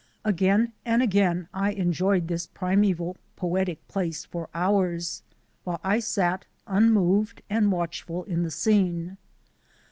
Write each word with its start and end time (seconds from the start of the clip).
Again 0.25 0.73
and 0.83 1.03
again 1.03 1.47
I 1.53 1.73
enjoyed 1.73 2.27
this 2.27 2.47
primeval, 2.47 3.17
poetic 3.35 3.87
place 3.87 4.25
for 4.25 4.49
hours, 4.51 5.21
while 5.63 5.79
I 5.83 5.99
sat 5.99 6.47
unmoved 6.65 7.43
and 7.51 7.71
watchful 7.71 8.23
in 8.23 8.41
the 8.41 8.49
scene. 8.49 9.17